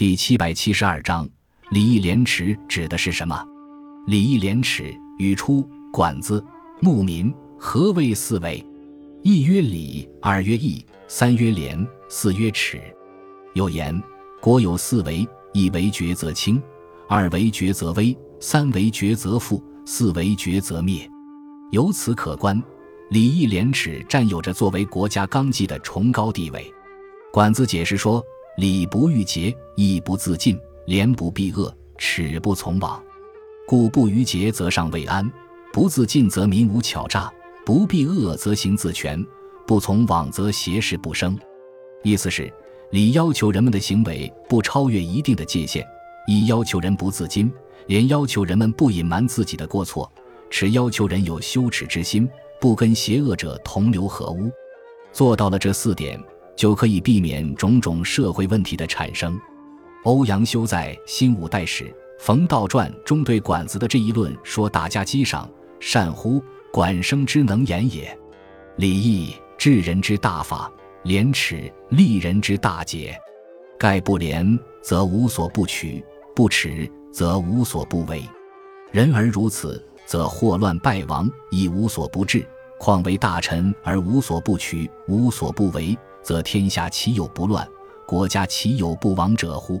[0.00, 1.28] 第七百七十二章，
[1.72, 3.38] 礼义廉耻指的是什么？
[4.06, 5.60] 礼义廉耻，语出
[5.92, 6.40] 《管子》，
[6.80, 7.30] 牧民。
[7.58, 8.66] 何谓四维？
[9.22, 12.80] 一曰礼，二曰义，三曰廉，四曰耻。
[13.52, 14.02] 有言：
[14.40, 16.62] 国有四维，一为决则清，
[17.06, 21.06] 二为决则危，三为决则富，四为决则灭。
[21.72, 22.58] 由此可观，
[23.10, 26.72] 礼义廉耻占有着作为国家纲纪的崇高地位。
[27.30, 28.24] 管子解释说。
[28.56, 33.02] 礼不逾节，义不自尽，廉不避恶，耻不从往。
[33.66, 35.30] 故不逾节则上未安，
[35.72, 37.32] 不自尽则民无巧诈，
[37.64, 39.24] 不避恶则行自全，
[39.66, 41.38] 不从往则邪事不生。
[42.02, 42.52] 意思是，
[42.90, 45.86] 礼要求人们的行为不超越一定的界限，
[46.26, 47.50] 义要求人不自矜，
[47.86, 50.10] 廉要求人们不隐瞒自己的过错，
[50.50, 52.28] 耻要求人有羞耻之心，
[52.60, 54.50] 不跟邪恶者同流合污。
[55.12, 56.20] 做到了这四点。
[56.56, 59.38] 就可以避免种种社会问题的产生。
[60.04, 61.84] 欧阳修在《新五代史·
[62.18, 66.42] 冯道传》中对管子的这一论说：“打家击赏，善乎？
[66.72, 68.16] 管生之能言也。
[68.76, 70.70] 礼义治人之大法，
[71.02, 73.14] 廉耻利人之大节。
[73.78, 76.02] 盖不廉，则无所不取；
[76.34, 78.22] 不耻，则无所不为。
[78.92, 82.46] 人而如此，则祸乱败亡，亦无所不至。
[82.78, 87.68] 况为大臣而无所不取，无所不为？”则天下岂有不乱，
[88.06, 89.80] 国家岂有不亡者乎？